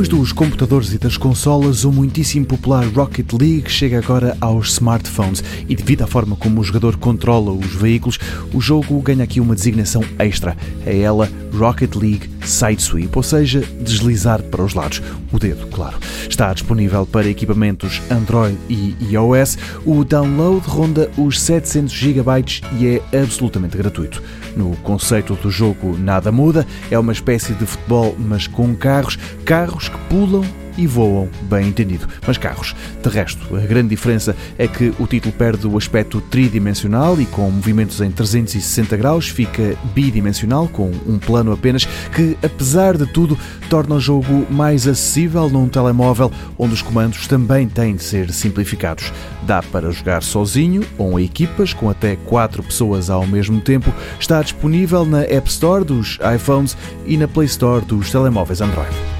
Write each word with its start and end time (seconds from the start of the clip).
dos 0.00 0.32
computadores 0.32 0.94
e 0.94 0.98
das 0.98 1.18
consolas, 1.18 1.84
o 1.84 1.92
muitíssimo 1.92 2.46
popular 2.46 2.86
Rocket 2.86 3.30
League 3.34 3.70
chega 3.70 3.98
agora 3.98 4.34
aos 4.40 4.72
smartphones 4.72 5.44
e, 5.68 5.76
devido 5.76 6.02
à 6.02 6.06
forma 6.06 6.34
como 6.34 6.62
o 6.62 6.64
jogador 6.64 6.96
controla 6.96 7.52
os 7.52 7.74
veículos, 7.74 8.18
o 8.54 8.60
jogo 8.60 8.98
ganha 9.02 9.22
aqui 9.22 9.38
uma 9.38 9.54
designação 9.54 10.02
extra. 10.18 10.56
É 10.86 10.98
ela 10.98 11.30
Rocket 11.52 11.94
League 11.94 12.31
Side 12.44 12.82
Sweep, 12.82 13.16
ou 13.16 13.22
seja, 13.22 13.62
deslizar 13.80 14.42
para 14.42 14.62
os 14.62 14.74
lados. 14.74 15.02
O 15.32 15.38
dedo, 15.38 15.66
claro. 15.68 15.98
Está 16.28 16.52
disponível 16.52 17.06
para 17.06 17.28
equipamentos 17.28 18.00
Android 18.10 18.56
e 18.68 18.96
iOS. 19.10 19.58
O 19.84 20.04
download 20.04 20.66
ronda 20.66 21.10
os 21.16 21.40
700 21.40 21.92
GB 21.92 22.30
e 22.78 22.86
é 22.86 23.20
absolutamente 23.20 23.76
gratuito. 23.76 24.22
No 24.56 24.76
conceito 24.78 25.34
do 25.34 25.50
jogo 25.50 25.96
nada 25.98 26.30
muda, 26.30 26.66
é 26.90 26.98
uma 26.98 27.12
espécie 27.12 27.54
de 27.54 27.66
futebol, 27.66 28.14
mas 28.18 28.46
com 28.46 28.74
carros, 28.74 29.18
carros 29.44 29.88
que 29.88 29.98
pulam 30.08 30.44
e 30.76 30.86
voam, 30.86 31.28
bem 31.42 31.68
entendido. 31.68 32.08
Mas 32.26 32.38
carros. 32.38 32.74
De 33.02 33.08
resto, 33.08 33.56
a 33.56 33.60
grande 33.60 33.88
diferença 33.88 34.36
é 34.58 34.66
que 34.66 34.92
o 34.98 35.06
título 35.06 35.34
perde 35.34 35.66
o 35.66 35.76
aspecto 35.76 36.20
tridimensional 36.20 37.20
e 37.20 37.26
com 37.26 37.50
movimentos 37.50 38.00
em 38.00 38.10
360 38.10 38.96
graus 38.96 39.28
fica 39.28 39.76
bidimensional, 39.94 40.68
com 40.68 40.90
um 41.06 41.18
plano 41.18 41.52
apenas, 41.52 41.84
que 42.14 42.36
apesar 42.42 42.96
de 42.96 43.06
tudo 43.06 43.38
torna 43.68 43.96
o 43.96 44.00
jogo 44.00 44.46
mais 44.50 44.86
acessível 44.86 45.48
num 45.48 45.68
telemóvel 45.68 46.30
onde 46.58 46.74
os 46.74 46.82
comandos 46.82 47.26
também 47.26 47.68
têm 47.68 47.96
de 47.96 48.02
ser 48.02 48.32
simplificados. 48.32 49.12
Dá 49.46 49.62
para 49.62 49.90
jogar 49.90 50.22
sozinho 50.22 50.82
ou 50.96 51.18
em 51.18 51.24
equipas 51.24 51.72
com 51.72 51.90
até 51.90 52.16
4 52.16 52.62
pessoas 52.62 53.10
ao 53.10 53.26
mesmo 53.26 53.60
tempo. 53.60 53.92
Está 54.18 54.42
disponível 54.42 55.04
na 55.04 55.22
App 55.22 55.48
Store 55.48 55.84
dos 55.84 56.18
iPhones 56.34 56.76
e 57.06 57.16
na 57.16 57.26
Play 57.26 57.46
Store 57.46 57.84
dos 57.84 58.10
telemóveis 58.10 58.60
Android. 58.60 59.11